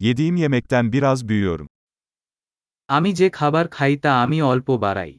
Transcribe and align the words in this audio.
Yediğim 0.00 0.36
yemekten 0.36 0.92
biraz 0.92 1.28
büyüyorum. 1.28 1.68
আমি 2.88 3.10
যে 3.18 3.28
খাবার 3.38 3.66
খাই 3.76 3.94
তা 4.04 4.10
আমি 4.24 4.38
অল্প 4.52 4.68
বাড়াই 4.84 5.12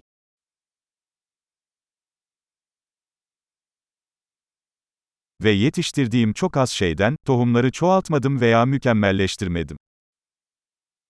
Ve 5.44 5.52
yetiştirdiğim 5.52 6.34
çok 6.34 6.58
az 6.58 6.70
şeyden, 6.70 7.16
tohumları 7.26 7.72
çoğaltmadım 7.72 8.42
veya 8.42 8.66
mükemmelleştirmedim. 8.66 9.78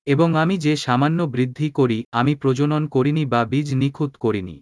এবং 0.08 0.30
আমি 0.44 0.56
যে 0.66 0.74
সামান্য 0.86 1.20
বৃদ্ধি 1.34 1.68
করি 1.72 2.00
আমি 2.12 2.34
প্রজনন 2.42 2.84
করিনি 2.96 3.24
বা 3.34 3.42
বীজ 3.52 3.70
নিখুঁত 3.82 4.14
করিনি 4.18 4.56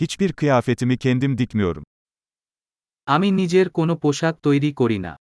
Hiçbir 0.00 0.32
kıyafetimi 0.32 0.98
kendim 0.98 1.38
dikmiyorum. 1.38 1.84
আমি 3.08 3.28
নিজের 3.40 3.66
কোনো 3.78 3.94
পোশাক 4.02 4.34
তৈরি 4.46 4.70
করি 4.80 4.98
না 5.06 5.12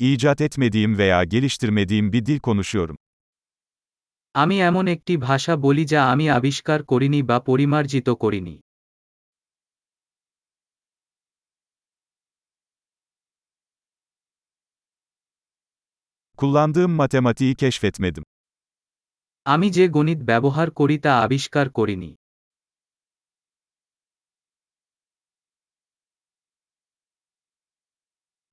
İcat 0.00 0.40
etmediğim 0.40 0.98
veya 0.98 1.24
geliştirmediğim 1.24 2.12
bir 2.12 2.26
dil 2.26 2.38
konuşuyorum. 2.38 2.96
আমি 4.34 4.56
এমন 4.68 4.84
একটি 4.94 5.14
ভাষা 5.28 5.54
বলি 5.62 5.84
যা 5.92 6.00
আমি 6.12 6.26
আবিষ্কার 6.38 6.80
করিনি 6.90 7.20
বা 7.28 7.36
পরিমার্জিত 7.48 8.08
করিনি 8.22 8.54
Kullandığım 16.36 16.90
matematiği 16.90 17.54
keşfetmedim. 17.54 18.24
আমি 19.46 19.68
যে 19.70 19.84
গণিত 19.88 20.20
ব্যবহার 20.30 20.68
করি 20.70 20.96
তা 21.04 21.12
আবিষ্কার 21.24 21.66
করিনি 21.70 22.10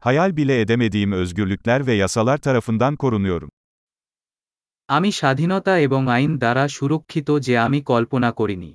Hayal 0.03 0.38
bile 0.38 0.61
edemediğim 0.61 1.11
özgürlükler 1.11 1.88
ve 1.88 1.94
yasalar 1.94 2.38
tarafından 2.38 2.95
korunuyorum. 2.95 3.50
আমি 4.89 5.09
স্বাধীনতা 5.11 5.73
এবং 5.78 6.02
আইন 6.16 6.31
দ্বারা 6.38 6.64
সুরক্ষিত 6.67 7.30
যে 7.45 7.53
আমি 7.59 7.80
কল্পনা 7.83 8.30
করিনি 8.31 8.72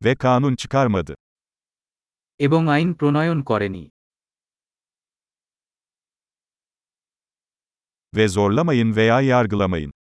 Ve 0.00 0.12
kanun 0.14 0.54
çıkarmadı. 0.56 1.14
এবং 2.40 2.62
আইন 2.68 2.90
প্রণয়ন 2.94 3.38
করেনি 3.42 3.82
Ve 8.16 8.28
zorlamayın 8.28 8.96
veya 8.96 9.20
yargılamayın. 9.20 9.92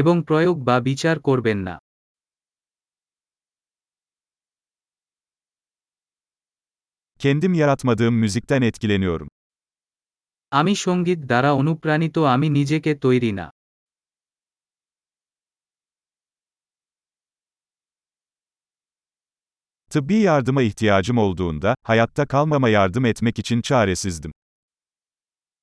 এবং 0.00 0.16
প্রয়োগ 0.28 0.56
বা 0.68 0.76
বিচার 0.88 1.16
করবেন 1.26 1.58
না 1.68 1.74
Kendim 7.18 7.54
yaratmadığım 7.54 8.14
müzikten 8.14 8.62
etkileniyorum. 8.62 9.28
আমি 10.60 10.74
সঙ্গীত 10.84 11.20
দ্বারা 11.30 11.50
অনুপ্রাণিত 11.60 12.16
আমি 12.34 12.48
নিজেকে 12.58 12.92
তৈরি 13.04 13.32
না 13.38 13.46
Tıbbi 19.90 20.14
yardıma 20.14 20.62
ihtiyacım 20.62 21.18
olduğunda, 21.18 21.74
hayatta 21.82 22.26
kalmama 22.26 22.68
yardım 22.68 23.04
etmek 23.04 23.38
için 23.38 23.62
çaresizdim. 23.62 24.32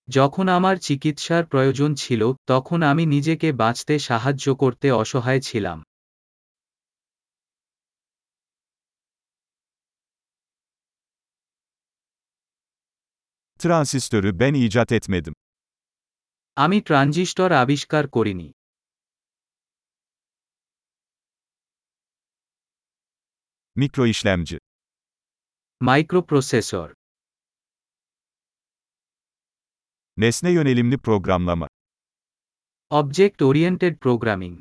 যখন 0.09 0.47
আমার 0.49 0.77
চিকিৎসার 0.79 1.43
প্রয়োজন 1.47 1.91
ছিল 1.95 2.23
তখন 2.47 2.79
আমি 2.83 3.05
নিজেকে 3.07 3.49
বাঁচতে 3.53 3.95
সাহায্য 3.99 4.47
করতে 4.55 4.89
অসহায় 4.93 5.41
ছিলাম 5.41 5.79
Transistörü 13.61 14.31
ben 14.41 14.55
icat 14.57 14.91
etmedim. 14.93 15.35
আমি 16.57 16.79
ট্রানজিস্টর 16.81 17.51
আবিষ্কার 17.53 18.05
করিনি 18.09 18.49
Mikro 23.77 24.05
işlemci. 24.07 24.57
Microprocessor 25.81 26.89
Nesne 30.18 30.50
yönelimli 30.52 30.98
programlama. 30.98 31.68
Object 32.92 33.40
oriented 33.50 33.94
programming 34.04 34.52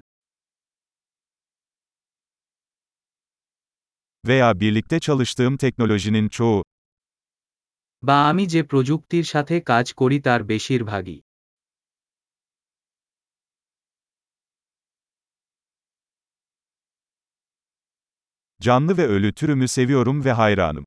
Veya 4.24 4.60
birlikte 4.60 5.00
çalıştığım 5.00 5.56
teknolojinin 5.56 6.28
çoğu. 6.28 6.62
বা 8.02 8.16
আমি 8.30 8.44
যে 8.52 8.60
প্রযুক্তির 8.70 9.26
সাথে 9.32 9.56
কাজ 9.70 9.86
করি 10.00 10.18
তার 10.26 10.40
বেশিরভাগই 10.52 11.18
Canlı 18.62 18.96
ve 18.96 19.06
ölü 19.06 19.32
türümü 19.34 19.68
seviyorum 19.68 20.24
ve 20.24 20.32
hayranım. 20.32 20.84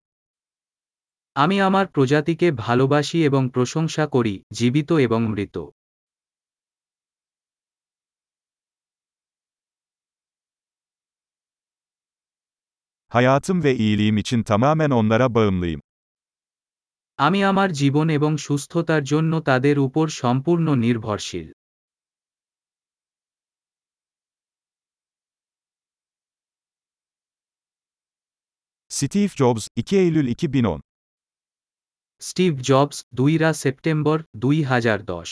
আমি 1.44 1.60
আমার 1.60 1.86
প্রজাতিকে 1.86 2.52
ভালোবাসি 2.52 3.24
এবং 3.24 3.50
প্রশংসা 3.54 4.06
করি 4.06 4.42
জীবিত 4.52 4.92
এবং 4.92 5.20
মৃত। 5.28 5.56
Hayatım 13.08 13.64
ve 13.64 13.72
iyiliğim 13.76 14.16
için 14.18 14.42
tamamen 14.42 14.90
onlara 14.90 15.34
bağımlıyım. 15.34 15.80
আমি 17.16 17.44
আমার 17.44 17.72
জীবন 17.72 18.08
এবং 18.08 18.36
সুস্থতার 18.36 19.04
জন্য 19.04 19.40
তাদের 19.40 19.78
উপর 19.78 20.08
সম্পূর্ণ 20.08 20.74
নির্ভরশীল। 20.74 21.52
Steve 28.90 29.32
Jobs, 29.40 29.68
2 29.76 29.96
Eylül 29.96 30.26
2010 30.28 30.87
Steve 32.22 32.52
Jobs 32.60 32.98
দুইরা 33.14 33.50
সেপ্টেম্বর 33.52 34.18
দুই 34.36 34.58
হাজার 34.62 34.98
দশ। 35.04 35.30